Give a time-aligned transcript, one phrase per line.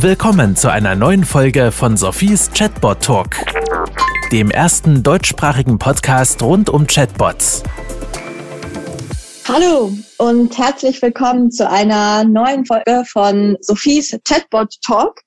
[0.00, 3.36] Willkommen zu einer neuen Folge von Sophies Chatbot Talk,
[4.30, 7.62] dem ersten deutschsprachigen Podcast rund um Chatbots.
[9.48, 15.22] Hallo und herzlich willkommen zu einer neuen Folge von Sophies Chatbot Talk.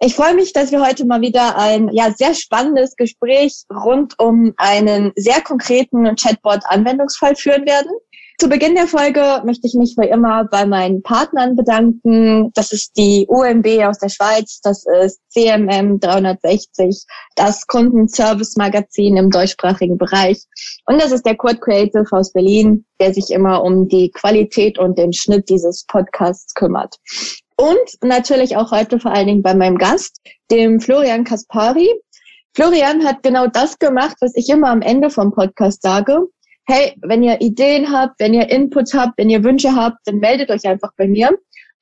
[0.00, 4.54] Ich freue mich, dass wir heute mal wieder ein ja, sehr spannendes Gespräch rund um
[4.56, 7.90] einen sehr konkreten Chatbot-Anwendungsfall führen werden.
[8.38, 12.50] Zu Beginn der Folge möchte ich mich wie immer bei meinen Partnern bedanken.
[12.52, 19.96] Das ist die UMB aus der Schweiz, das ist CMM 360, das Kundenservice-Magazin im deutschsprachigen
[19.96, 20.44] Bereich
[20.84, 24.98] und das ist der Kurt Creative aus Berlin, der sich immer um die Qualität und
[24.98, 26.96] den Schnitt dieses Podcasts kümmert.
[27.56, 31.88] Und natürlich auch heute vor allen Dingen bei meinem Gast, dem Florian Kaspari.
[32.54, 36.26] Florian hat genau das gemacht, was ich immer am Ende vom Podcast sage
[36.66, 40.50] hey, wenn ihr Ideen habt, wenn ihr Input habt, wenn ihr Wünsche habt, dann meldet
[40.50, 41.30] euch einfach bei mir.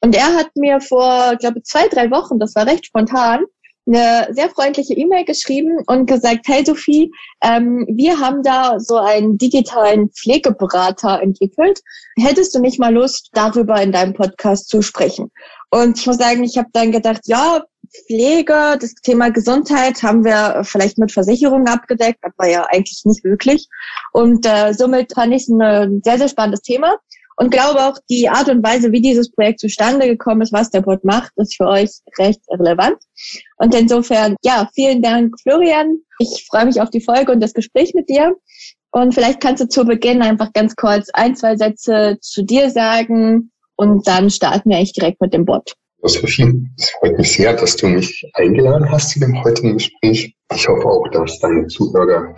[0.01, 3.45] Und er hat mir vor, glaube zwei, drei Wochen, das war recht spontan,
[3.87, 7.11] eine sehr freundliche E-Mail geschrieben und gesagt, hey Sophie,
[7.43, 11.81] ähm, wir haben da so einen digitalen Pflegeberater entwickelt.
[12.19, 15.31] Hättest du nicht mal Lust, darüber in deinem Podcast zu sprechen?
[15.71, 17.63] Und ich muss sagen, ich habe dann gedacht, ja,
[18.07, 23.69] Pflege, das Thema Gesundheit haben wir vielleicht mit Versicherungen abgedeckt, aber ja eigentlich nicht wirklich.
[24.13, 26.99] Und äh, somit fand ich es ein sehr, sehr spannendes Thema
[27.37, 30.83] und glaube auch, die Art und Weise, wie dieses Projekt zustande gekommen ist, was der
[30.83, 32.99] Bot macht, ist für euch recht relevant.
[33.57, 35.99] Und insofern, ja, vielen Dank, Florian.
[36.21, 38.37] Ich freue mich auf die Folge und das Gespräch mit dir.
[38.93, 43.51] Und vielleicht kannst du zu Beginn einfach ganz kurz ein, zwei Sätze zu dir sagen
[43.75, 45.75] und dann starten wir eigentlich direkt mit dem Bot.
[46.09, 50.35] Sophie, es freut mich sehr, dass du mich eingeladen hast zu dem heutigen Gespräch.
[50.55, 52.35] Ich hoffe auch, dass deine Zuhörer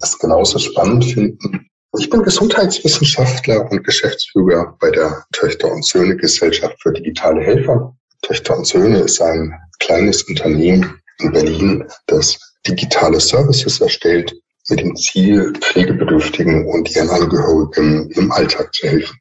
[0.00, 1.66] es genauso spannend finden.
[1.98, 7.94] Ich bin Gesundheitswissenschaftler und Geschäftsführer bei der Töchter und Söhne Gesellschaft für digitale Helfer.
[8.22, 14.32] Töchter und Söhne ist ein kleines Unternehmen in Berlin, das digitale Services erstellt
[14.68, 19.18] mit dem Ziel, Pflegebedürftigen und ihren Angehörigen im Alltag zu helfen.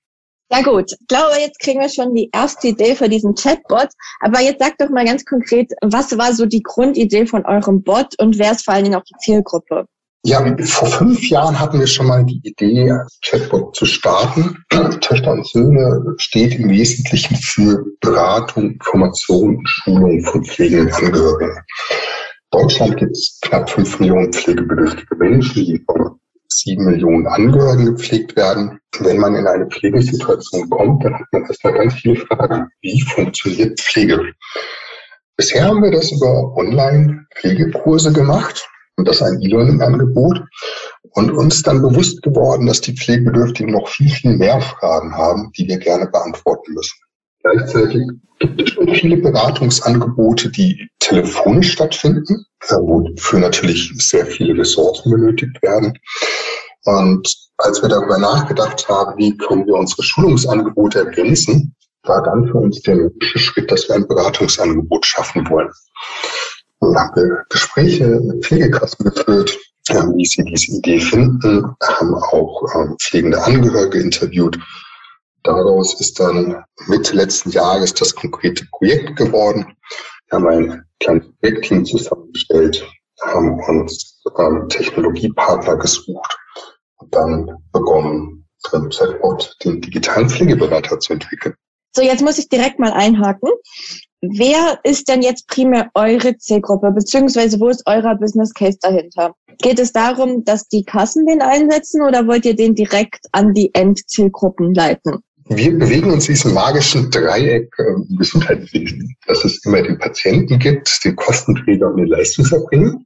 [0.54, 3.88] Ja gut, ich glaube, jetzt kriegen wir schon die erste Idee für diesen Chatbot.
[4.20, 8.20] Aber jetzt sagt doch mal ganz konkret, was war so die Grundidee von eurem Bot
[8.20, 9.86] und wer ist vor allen Dingen auch die Zielgruppe?
[10.24, 14.58] Ja, vor fünf Jahren hatten wir schon mal die Idee, Chatbot zu starten.
[15.02, 21.58] Töchter und Söhne steht im Wesentlichen für Beratung, Information und Schulung von pflegenden Angehörigen.
[22.52, 26.20] In Deutschland gibt es knapp fünf Millionen pflegebedürftige Menschen, die von
[26.52, 28.80] sieben Millionen Angehörigen gepflegt werden.
[29.00, 32.68] Wenn man in eine Pflegesituation kommt, dann hat man erstmal ganz viele Fragen.
[32.82, 34.34] Wie funktioniert Pflege?
[35.38, 38.68] Bisher haben wir das über Online-Pflegekurse gemacht
[38.98, 40.42] und das ein E-Learning-Angebot
[41.14, 45.68] und uns dann bewusst geworden, dass die Pflegebedürftigen noch viel, viel mehr Fragen haben, die
[45.68, 47.01] wir gerne beantworten müssen.
[47.44, 48.08] Gleichzeitig
[48.40, 55.98] gibt es schon viele Beratungsangebote, die telefonisch stattfinden, wofür natürlich sehr viele Ressourcen benötigt werden.
[56.86, 62.58] Und als wir darüber nachgedacht haben, wie können wir unsere Schulungsangebote ergänzen, war dann für
[62.58, 65.70] uns der logische Schritt, dass wir ein Beratungsangebot schaffen wollen.
[66.80, 69.56] Und haben wir Gespräche mit Pflegekassen geführt,
[69.90, 74.58] wie sie diese Idee finden, haben auch ähm, pflegende Angehörige interviewt
[75.44, 79.66] Daraus ist dann Mitte letzten Jahres das konkrete Projekt geworden.
[80.30, 82.88] Wir haben ein kleines Projektteam zusammengestellt,
[83.22, 86.38] haben uns ähm, Technologiepartner gesucht
[86.98, 91.56] und dann begonnen, drin Chatbot den digitalen Pflegeberater zu entwickeln.
[91.94, 93.50] So, jetzt muss ich direkt mal einhaken.
[94.22, 99.34] Wer ist denn jetzt primär eure Zielgruppe, beziehungsweise wo ist euer Business Case dahinter?
[99.58, 103.74] Geht es darum, dass die Kassen den einsetzen oder wollt ihr den direkt an die
[103.74, 105.24] Endzielgruppen leiten?
[105.50, 111.04] Wir bewegen uns in diesem magischen Dreieck äh, Gesundheitswesen, dass es immer den Patienten gibt,
[111.04, 113.00] den Kostenträger und den Leistungserbringer.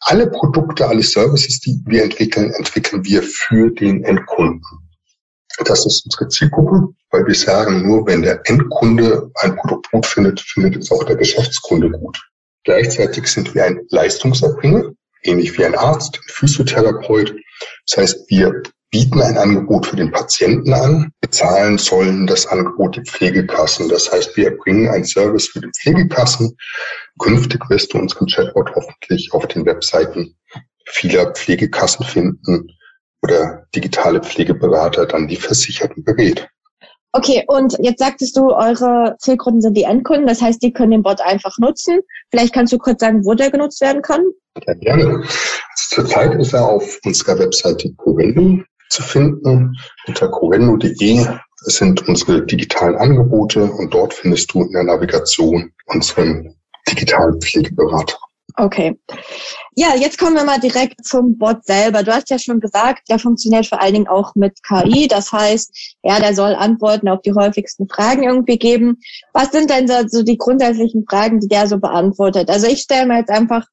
[0.00, 4.62] Alle Produkte, alle Services, die wir entwickeln, entwickeln wir für den Endkunden.
[5.64, 10.40] Das ist unsere Zielgruppe, weil wir sagen, nur wenn der Endkunde ein Produkt gut findet,
[10.40, 12.20] findet es auch der Geschäftskunde gut.
[12.64, 14.92] Gleichzeitig sind wir ein Leistungserbringer,
[15.22, 17.34] ähnlich wie ein Arzt, ein Physiotherapeut.
[17.86, 23.02] Das heißt, wir bieten ein Angebot für den Patienten an, bezahlen sollen das Angebot die
[23.02, 23.88] Pflegekassen.
[23.88, 26.56] Das heißt, wir erbringen einen Service für die Pflegekassen.
[27.18, 30.36] Künftig wirst du unseren Chatbot hoffentlich auf den Webseiten
[30.86, 32.68] vieler Pflegekassen finden
[33.22, 36.46] oder digitale Pflegeberater dann die Versicherten berät.
[37.10, 41.02] Okay, und jetzt sagtest du, eure Zielgruppen sind die Endkunden, das heißt, die können den
[41.02, 41.98] Bot einfach nutzen.
[42.30, 44.22] Vielleicht kannst du kurz sagen, wo der genutzt werden kann?
[44.68, 45.04] Ja, gerne.
[45.16, 45.28] Also
[45.88, 49.76] zurzeit ist er auf unserer Webseite Corelli zu finden.
[50.06, 51.26] Unter corendo.de
[51.66, 56.54] sind unsere digitalen Angebote und dort findest du in der Navigation unseren
[56.88, 58.16] digitalen Pflegeberater.
[58.56, 58.96] Okay.
[59.74, 62.04] Ja, jetzt kommen wir mal direkt zum Bot selber.
[62.04, 65.08] Du hast ja schon gesagt, der funktioniert vor allen Dingen auch mit KI.
[65.08, 69.00] Das heißt, ja, der soll Antworten auf die häufigsten Fragen irgendwie geben.
[69.32, 72.48] Was sind denn so die grundsätzlichen Fragen, die der so beantwortet?
[72.48, 73.66] Also ich stelle mir jetzt einfach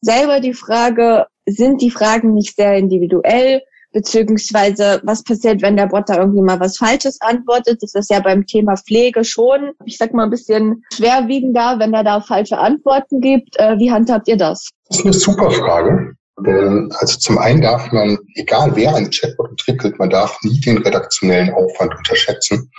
[0.00, 3.62] selber die Frage, sind die Fragen nicht sehr individuell?
[3.92, 7.82] Beziehungsweise was passiert, wenn der Bot da irgendwie mal was Falsches antwortet.
[7.82, 12.04] Das ist ja beim Thema Pflege schon, ich sag mal, ein bisschen schwerwiegender, wenn er
[12.04, 13.58] da falsche Antworten gibt.
[13.58, 14.68] Äh, wie handhabt ihr das?
[14.88, 16.14] Das ist eine super Frage.
[16.46, 20.78] Denn also zum einen darf man, egal wer ein Chatbot entwickelt, man darf nie den
[20.78, 22.70] redaktionellen Aufwand unterschätzen.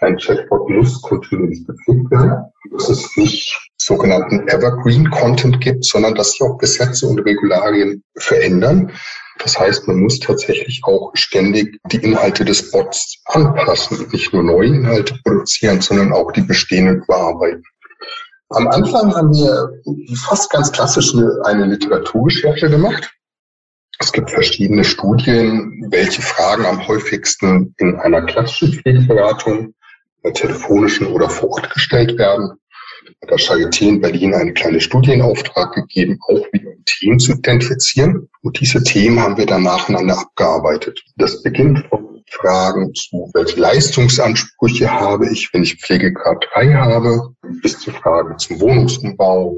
[0.00, 2.44] Ein Chatbot muss kontinuierlich gepflegt werden.
[2.72, 8.92] Dass es nicht sogenannten Evergreen Content gibt, sondern dass sich auch Gesetze und Regularien verändern.
[9.42, 14.68] Das heißt, man muss tatsächlich auch ständig die Inhalte des Bots anpassen, nicht nur neue
[14.68, 17.62] Inhalte produzieren, sondern auch die bestehenden überarbeiten.
[18.50, 19.70] Am Anfang haben wir
[20.16, 21.14] fast ganz klassisch
[21.44, 23.10] eine Literaturrecherche gemacht.
[23.98, 29.74] Es gibt verschiedene Studien, welche Fragen am häufigsten in einer klassischen Pflegeberatung,
[30.34, 32.60] telefonischen oder vor Ort gestellt werden
[33.22, 38.28] hat der Charité in Berlin einen kleinen Studienauftrag gegeben, auch wieder Themen zu identifizieren.
[38.42, 41.02] Und diese Themen haben wir dann nacheinander abgearbeitet.
[41.16, 47.78] Das beginnt von Fragen zu, welche Leistungsansprüche habe ich, wenn ich Pflegegrad 3 habe, bis
[47.80, 49.56] zu Fragen zum Wohnungsumbau,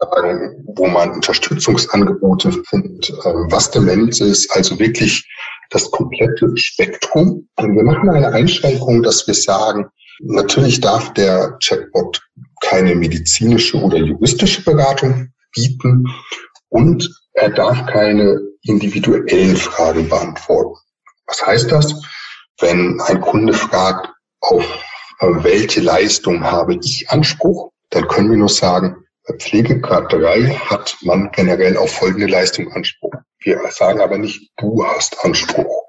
[0.00, 5.26] Fragen, wo man Unterstützungsangebote findet, ähm, was Demenz ist, also wirklich
[5.70, 7.48] das komplette Spektrum.
[7.56, 9.86] Und wir machen eine Einschränkung, dass wir sagen,
[10.20, 12.20] natürlich darf der Chatbot
[12.60, 16.06] keine medizinische oder juristische Beratung bieten
[16.68, 20.76] und er darf keine individuellen Fragen beantworten.
[21.26, 21.94] Was heißt das?
[22.60, 24.10] Wenn ein Kunde fragt,
[24.40, 24.64] auf
[25.20, 30.96] äh, welche Leistung habe ich Anspruch, dann können wir nur sagen, bei Pflegegrad 3 hat
[31.02, 33.12] man generell auf folgende Leistung Anspruch.
[33.40, 35.84] Wir sagen aber nicht, du hast Anspruch.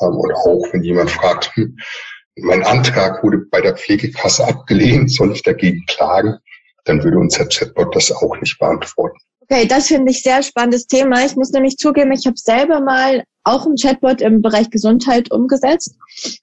[0.00, 1.76] Ähm, oder auch wenn jemand fragt, hm,
[2.36, 6.38] mein Antrag wurde bei der Pflegekasse abgelehnt, soll ich dagegen klagen?
[6.84, 9.18] Dann würde unser Chatbot das auch nicht beantworten.
[9.40, 11.24] Okay, das finde ich sehr spannendes Thema.
[11.24, 15.96] Ich muss nämlich zugeben, ich habe selber mal auch ein Chatbot im Bereich Gesundheit umgesetzt.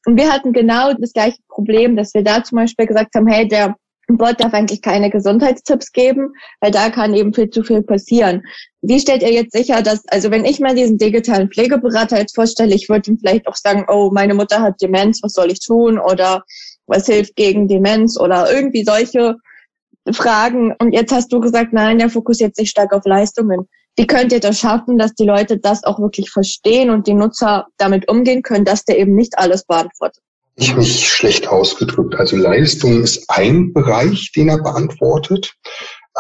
[0.06, 3.48] Und wir hatten genau das gleiche Problem, dass wir da zum Beispiel gesagt haben, hey,
[3.48, 3.76] der
[4.08, 8.42] Bot darf eigentlich keine Gesundheitstipps geben, weil da kann eben viel zu viel passieren.
[8.82, 12.74] Wie stellt ihr jetzt sicher, dass, also wenn ich mal diesen digitalen Pflegeberater jetzt vorstelle,
[12.74, 16.00] ich würde ihm vielleicht auch sagen, oh, meine Mutter hat Demenz, was soll ich tun?
[16.00, 16.44] Oder
[16.86, 18.18] was hilft gegen Demenz?
[18.18, 19.36] Oder irgendwie solche
[20.14, 20.74] Fragen.
[20.80, 23.68] Und jetzt hast du gesagt, nein, der fokussiert sich stark auf Leistungen.
[23.98, 27.66] Wie könnt ihr das schaffen, dass die Leute das auch wirklich verstehen und die Nutzer
[27.78, 30.24] damit umgehen können, dass der eben nicht alles beantwortet?
[30.60, 32.16] Ich mich schlecht ausgedrückt.
[32.16, 35.54] Also Leistung ist ein Bereich, den er beantwortet.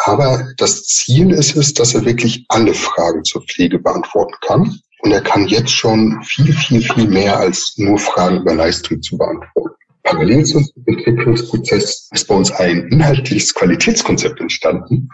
[0.05, 4.79] Aber das Ziel ist es, dass er wirklich alle Fragen zur Pflege beantworten kann.
[4.99, 9.17] Und er kann jetzt schon viel, viel, viel mehr als nur Fragen über Leistung zu
[9.17, 9.75] beantworten.
[10.03, 15.09] Parallel zum Entwicklungsprozess ist bei uns ein inhaltliches Qualitätskonzept entstanden,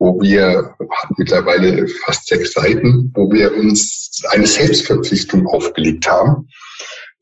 [0.00, 0.74] wo wir
[1.16, 6.48] mittlerweile fast sechs Seiten, wo wir uns eine Selbstverpflichtung aufgelegt haben,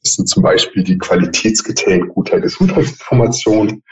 [0.06, 3.82] das sind zum Beispiel die Qualitätskriterien guter Gesundheitsinformation.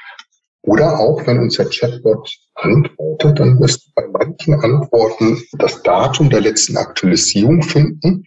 [0.63, 6.41] Oder auch, wenn unser Chatbot antwortet, dann wirst du bei manchen Antworten das Datum der
[6.41, 8.27] letzten Aktualisierung finden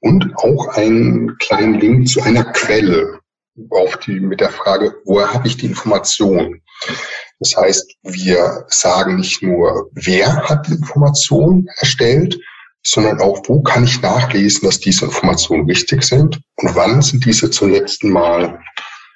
[0.00, 3.18] und auch einen kleinen Link zu einer Quelle
[3.70, 6.62] auf die, mit der Frage, woher habe ich die Information?
[7.40, 12.38] Das heißt, wir sagen nicht nur, wer hat die Information erstellt,
[12.86, 17.50] sondern auch, wo kann ich nachlesen, dass diese Informationen wichtig sind und wann sind diese
[17.50, 18.60] zum letzten Mal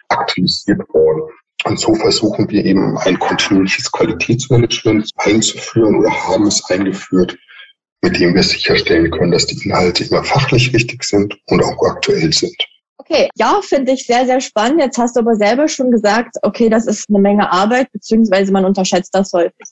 [0.08, 1.22] aktualisiert worden.
[1.64, 7.38] Und so versuchen wir eben ein kontinuierliches Qualitätsmanagement einzuführen oder haben es eingeführt,
[8.02, 12.32] mit dem wir sicherstellen können, dass die Inhalte immer fachlich wichtig sind und auch aktuell
[12.32, 12.56] sind.
[12.98, 14.80] Okay, ja, finde ich sehr, sehr spannend.
[14.80, 18.64] Jetzt hast du aber selber schon gesagt, okay, das ist eine Menge Arbeit, beziehungsweise man
[18.64, 19.68] unterschätzt das häufig.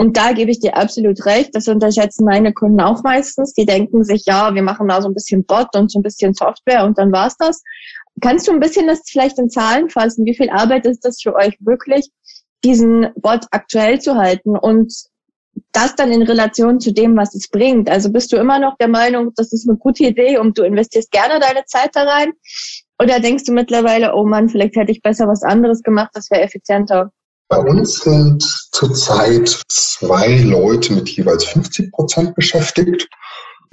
[0.00, 1.50] Und da gebe ich dir absolut recht.
[1.54, 3.52] Das unterschätzen meine Kunden auch meistens.
[3.52, 6.34] Die denken sich, ja, wir machen da so ein bisschen Bot und so ein bisschen
[6.34, 7.62] Software und dann war's das.
[8.20, 10.24] Kannst du ein bisschen das vielleicht in Zahlen fassen?
[10.24, 12.10] Wie viel Arbeit ist das für euch wirklich,
[12.64, 14.94] diesen Bot aktuell zu halten und
[15.72, 17.90] das dann in Relation zu dem, was es bringt?
[17.90, 21.10] Also bist du immer noch der Meinung, das ist eine gute Idee und du investierst
[21.10, 22.32] gerne deine Zeit da rein?
[23.02, 26.42] Oder denkst du mittlerweile, oh Mann, vielleicht hätte ich besser was anderes gemacht, das wäre
[26.42, 27.12] effizienter?
[27.48, 33.08] Bei uns sind zurzeit zwei Leute mit jeweils 50 Prozent beschäftigt.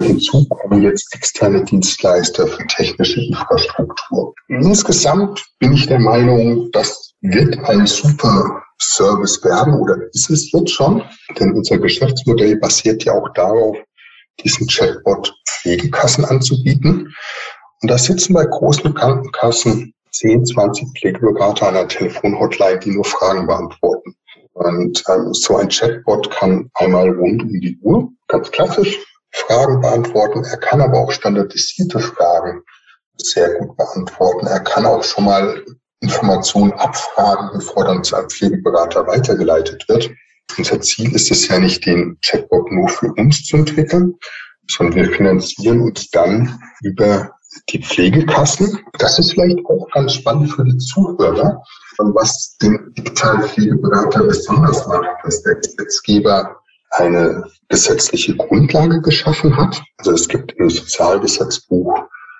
[0.00, 4.34] Hinzu kommen jetzt externe Dienstleister für technische Infrastruktur.
[4.48, 10.70] Insgesamt bin ich der Meinung, das wird ein super Service werden oder ist es jetzt
[10.70, 11.02] schon?
[11.38, 13.76] Denn unser Geschäftsmodell basiert ja auch darauf,
[14.42, 17.14] diesen Chatbot Pflegekassen anzubieten.
[17.82, 23.46] Und da sitzen bei großen Krankenkassen 10, 20 Pflegeberater an der Telefonhotline, die nur Fragen
[23.46, 24.14] beantworten.
[24.52, 28.98] Und ähm, so ein Chatbot kann einmal rund um die Uhr, ganz klassisch,
[29.32, 30.44] Fragen beantworten.
[30.44, 32.62] Er kann aber auch standardisierte Fragen
[33.18, 34.46] sehr gut beantworten.
[34.46, 35.62] Er kann auch schon mal
[36.00, 40.10] Informationen abfragen, bevor dann zu einem Pflegeberater weitergeleitet wird.
[40.56, 44.14] Unser Ziel ist es ja nicht, den Chatbot nur für uns zu entwickeln,
[44.70, 47.35] sondern wir finanzieren uns dann über
[47.68, 48.78] die Pflegekassen.
[48.98, 51.62] Das ist vielleicht auch ganz spannend für die Zuhörer,
[51.98, 56.56] was den digitalen Pflegeberater besonders macht, dass der Gesetzgeber
[56.90, 59.82] eine gesetzliche Grundlage geschaffen hat.
[59.98, 61.94] Also es gibt im Sozialgesetzbuch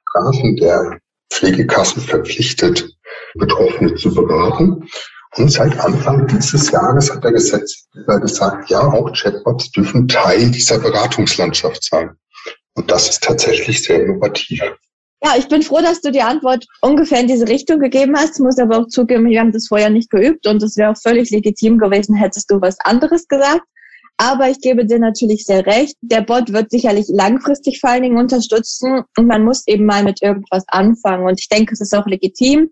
[0.07, 0.99] Grafen, der
[1.31, 2.89] Pflegekassen verpflichtet,
[3.35, 4.89] Betroffene zu beraten.
[5.37, 10.79] Und seit Anfang dieses Jahres hat der Gesetzgeber gesagt, ja, auch Chatbots dürfen Teil dieser
[10.79, 12.17] Beratungslandschaft sein.
[12.75, 14.61] Und das ist tatsächlich sehr innovativ.
[15.23, 18.39] Ja, ich bin froh, dass du die Antwort ungefähr in diese Richtung gegeben hast.
[18.39, 21.31] Muss aber auch zugeben, wir haben das vorher nicht geübt und es wäre auch völlig
[21.31, 23.63] legitim gewesen, hättest du was anderes gesagt.
[24.19, 25.97] Aber ich gebe dir natürlich sehr recht.
[26.01, 30.23] Der Bot wird sicherlich langfristig vor allen Dingen unterstützen und man muss eben mal mit
[30.23, 31.27] irgendwas anfangen.
[31.27, 32.71] Und ich denke, es ist auch legitim,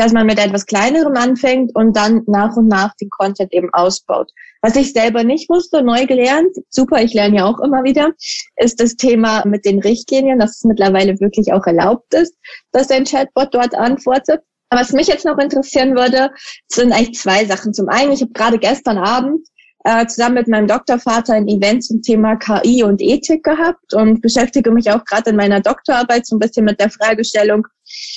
[0.00, 4.32] dass man mit etwas kleinerem anfängt und dann nach und nach den Content eben ausbaut.
[4.62, 8.12] Was ich selber nicht wusste, neu gelernt, super, ich lerne ja auch immer wieder,
[8.56, 12.34] ist das Thema mit den Richtlinien, dass es mittlerweile wirklich auch erlaubt ist,
[12.72, 14.40] dass ein Chatbot dort antwortet.
[14.70, 16.30] Aber was mich jetzt noch interessieren würde,
[16.68, 17.74] sind eigentlich zwei Sachen.
[17.74, 19.46] Zum einen, ich habe gerade gestern Abend
[19.84, 24.70] äh, zusammen mit meinem Doktorvater ein Event zum Thema KI und Ethik gehabt und beschäftige
[24.70, 27.66] mich auch gerade in meiner Doktorarbeit so ein bisschen mit der Fragestellung,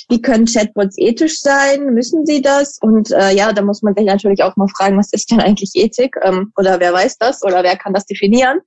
[0.09, 1.93] wie können Chatbots ethisch sein?
[1.93, 2.77] Müssen sie das?
[2.81, 5.71] Und äh, ja, da muss man sich natürlich auch mal fragen, was ist denn eigentlich
[5.73, 6.15] Ethik?
[6.21, 7.43] Ähm, oder wer weiß das?
[7.43, 8.59] Oder wer kann das definieren?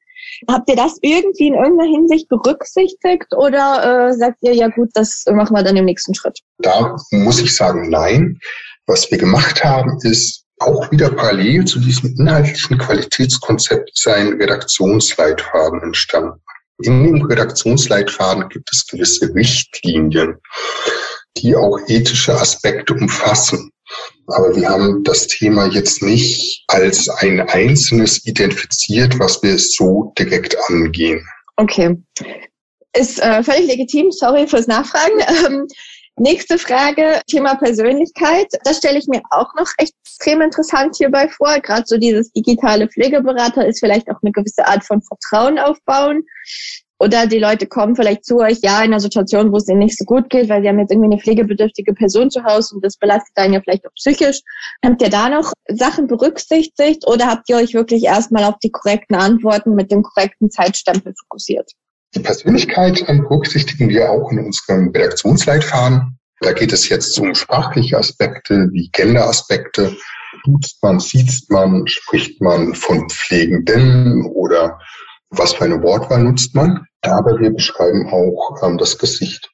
[0.50, 5.24] Habt ihr das irgendwie in irgendeiner Hinsicht berücksichtigt oder äh, sagt ihr, ja gut, das
[5.30, 6.40] machen wir dann im nächsten Schritt?
[6.58, 8.38] Da muss ich sagen, nein.
[8.86, 16.40] Was wir gemacht haben, ist auch wieder parallel zu diesem inhaltlichen Qualitätskonzept sein Redaktionsleitfaden entstanden.
[16.82, 20.36] In dem Redaktionsleitfaden gibt es gewisse Richtlinien,
[21.38, 23.70] die auch ethische Aspekte umfassen.
[24.28, 30.56] Aber wir haben das Thema jetzt nicht als ein einzelnes identifiziert, was wir so direkt
[30.68, 31.24] angehen.
[31.56, 31.96] Okay.
[32.94, 34.10] Ist äh, völlig legitim.
[34.10, 35.20] Sorry fürs Nachfragen.
[35.46, 35.66] Ähm,
[36.18, 38.46] Nächste Frage, Thema Persönlichkeit.
[38.64, 41.60] Das stelle ich mir auch noch extrem interessant hierbei vor.
[41.60, 46.22] Gerade so dieses digitale Pflegeberater ist vielleicht auch eine gewisse Art von Vertrauen aufbauen.
[46.98, 49.98] Oder die Leute kommen vielleicht zu euch, ja, in einer Situation, wo es ihnen nicht
[49.98, 52.96] so gut geht, weil sie haben jetzt irgendwie eine pflegebedürftige Person zu Hause und das
[52.96, 54.40] belastet einen ja vielleicht auch psychisch.
[54.82, 59.16] Habt ihr da noch Sachen berücksichtigt oder habt ihr euch wirklich erstmal auf die korrekten
[59.16, 61.70] Antworten mit dem korrekten Zeitstempel fokussiert?
[62.16, 66.18] Die Persönlichkeit berücksichtigen wir auch in unserem Redaktionsleitfaden.
[66.40, 69.94] Da geht es jetzt um sprachliche Aspekte wie Genderaspekte.
[70.46, 74.80] Duzt man, sieht man, spricht man von Pflegenden oder
[75.28, 76.86] was für eine Wortwahl nutzt man.
[77.02, 79.50] Aber wir beschreiben auch ähm, das Gesicht.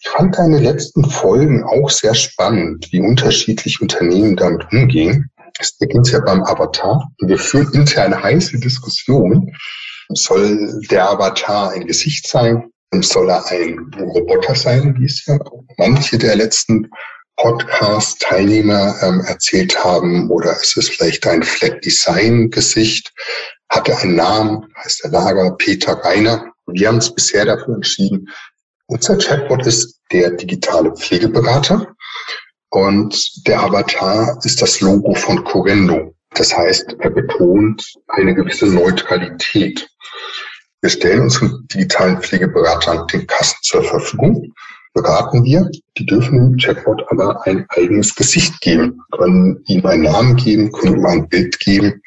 [0.00, 5.28] Ich fand deine letzten Folgen auch sehr spannend, wie unterschiedlich Unternehmen damit umgehen.
[5.60, 7.06] Es beginnt ja beim Avatar.
[7.20, 9.54] Wir führen intern heiße Diskussionen,
[10.10, 12.70] soll der Avatar ein Gesicht sein?
[13.00, 15.38] Soll er ein Roboter sein, wie es ja
[15.76, 16.90] manche der letzten
[17.36, 20.30] Podcast-Teilnehmer ähm, erzählt haben?
[20.30, 23.12] Oder ist es vielleicht ein Flat Design-Gesicht?
[23.68, 24.66] Hat er einen Namen?
[24.82, 26.50] Heißt der Lager Peter Reiner?
[26.66, 28.28] Wir haben uns bisher dafür entschieden,
[28.90, 31.94] unser Chatbot ist der digitale Pflegeberater
[32.70, 36.14] und der Avatar ist das Logo von Corendo.
[36.30, 39.88] Das heißt, er betont eine gewisse Neutralität.
[40.80, 44.52] Wir stellen unseren digitalen Pflegeberatern den Kassen zur Verfügung,
[44.94, 45.68] beraten wir.
[45.96, 50.98] Die dürfen dem Chatbot aber ein eigenes Gesicht geben, können ihm einen Namen geben, können
[50.98, 52.00] ihm ein Bild geben,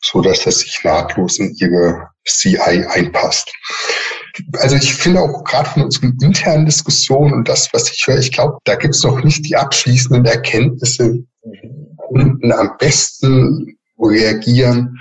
[0.00, 3.52] so dass das sich nahtlos in ihre CI einpasst.
[4.54, 8.32] Also ich finde auch gerade von unseren internen Diskussionen und das, was ich höre, ich
[8.32, 14.98] glaube, da gibt es noch nicht die abschließenden Erkenntnisse, wie Kunden am besten reagieren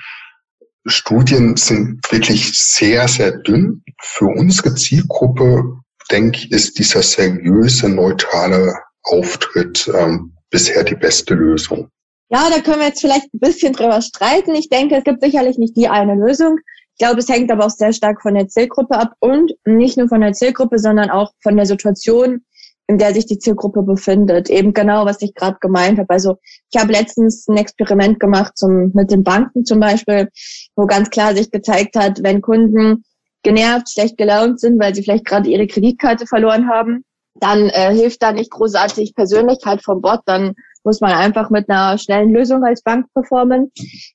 [0.86, 3.84] Studien sind wirklich sehr, sehr dünn.
[4.02, 5.78] Für unsere Zielgruppe,
[6.12, 11.90] denke ich, ist dieser seriöse, neutrale Auftritt ähm, bisher die beste Lösung.
[12.30, 14.56] Ja, da können wir jetzt vielleicht ein bisschen drüber streiten.
[14.56, 16.58] Ich denke, es gibt sicherlich nicht die eine Lösung.
[16.96, 20.08] Ich glaube, es hängt aber auch sehr stark von der Zielgruppe ab und nicht nur
[20.08, 22.44] von der Zielgruppe, sondern auch von der Situation,
[22.88, 24.50] in der sich die Zielgruppe befindet.
[24.50, 26.10] Eben genau, was ich gerade gemeint habe.
[26.10, 26.38] Also
[26.72, 30.30] ich habe letztens ein Experiment gemacht zum, mit den Banken zum Beispiel,
[30.76, 33.04] wo ganz klar sich gezeigt hat, wenn Kunden
[33.44, 37.04] genervt, schlecht gelaunt sind, weil sie vielleicht gerade ihre Kreditkarte verloren haben,
[37.36, 41.98] dann äh, hilft da nicht großartig Persönlichkeit vom Bot, dann muss man einfach mit einer
[41.98, 43.72] schnellen Lösung als Bank performen.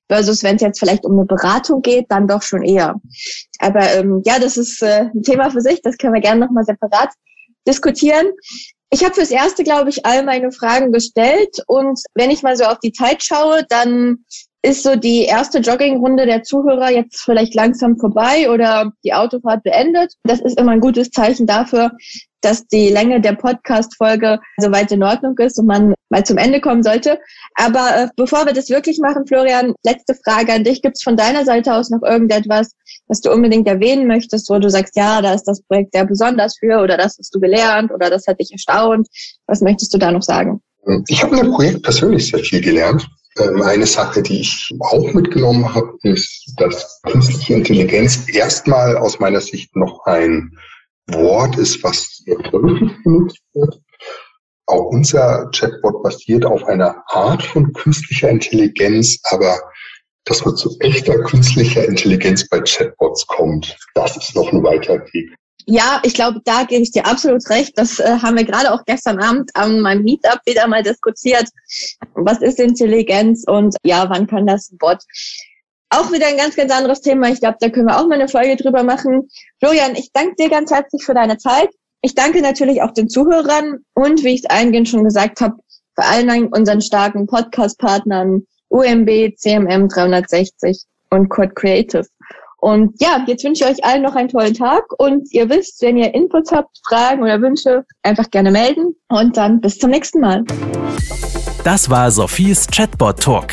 [0.09, 2.97] Versus wenn es jetzt vielleicht um eine Beratung geht, dann doch schon eher.
[3.59, 6.65] Aber ähm, ja, das ist äh, ein Thema für sich, das können wir gerne nochmal
[6.65, 7.11] separat
[7.67, 8.27] diskutieren.
[8.91, 12.65] Ich habe fürs Erste, glaube ich, all meine Fragen gestellt und wenn ich mal so
[12.65, 14.25] auf die Zeit schaue, dann
[14.63, 20.15] ist so die erste Joggingrunde der Zuhörer jetzt vielleicht langsam vorbei oder die Autofahrt beendet.
[20.25, 21.93] Das ist immer ein gutes Zeichen dafür,
[22.41, 26.83] dass die Länge der Podcast-Folge soweit in Ordnung ist und man mal zum Ende kommen
[26.83, 27.19] sollte.
[27.55, 30.83] Aber äh, bevor wir das wirklich machen, Florian, letzte Frage an dich.
[30.83, 32.73] Gibt es von deiner Seite aus noch irgendetwas,
[33.09, 36.57] was du unbedingt erwähnen möchtest, wo du sagst, ja, da ist das Projekt sehr besonders
[36.59, 39.09] für oder das hast du gelernt oder das hat dich erstaunt?
[39.47, 40.61] Was möchtest du da noch sagen?
[41.09, 43.07] Ich habe in dem Projekt persönlich sehr viel gelernt.
[43.39, 49.41] Ähm, eine Sache, die ich auch mitgenommen habe, ist, dass künstliche Intelligenz erstmal aus meiner
[49.41, 50.57] Sicht noch ein
[51.09, 52.23] Wort ist, was
[52.53, 53.81] häufig benutzt wird.
[54.67, 59.59] Auch unser Chatbot basiert auf einer Art von künstlicher Intelligenz, aber
[60.25, 65.35] dass man zu echter künstlicher Intelligenz bei Chatbots kommt, das ist noch ein weiter Weg.
[65.71, 67.77] Ja, ich glaube, da gebe ich dir absolut recht.
[67.77, 71.47] Das äh, haben wir gerade auch gestern Abend an meinem Meetup wieder mal diskutiert.
[72.15, 74.99] Was ist Intelligenz und ja, wann kann das ein Bot?
[75.91, 77.29] Auch wieder ein ganz, ganz anderes Thema.
[77.31, 79.29] Ich glaube, da können wir auch mal eine Folge drüber machen.
[79.59, 81.71] Florian, ich danke dir ganz herzlich für deine Zeit.
[82.03, 85.57] Ich danke natürlich auch den Zuhörern und, wie ich es eingehend schon gesagt habe,
[85.95, 92.07] vor allen Dingen unseren starken Podcast-Partnern UMB, CMM 360 und Code Creative.
[92.59, 95.97] Und ja, jetzt wünsche ich euch allen noch einen tollen Tag und ihr wisst, wenn
[95.97, 100.45] ihr Inputs habt, Fragen oder Wünsche, einfach gerne melden und dann bis zum nächsten Mal.
[101.65, 103.53] Das war Sophies Chatbot Talk.